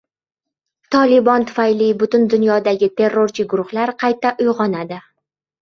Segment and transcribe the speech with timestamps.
[0.95, 5.03] "Tolibon" tufayli butun dunyodagi terrorchi guruhlar qayta uyg‘onadi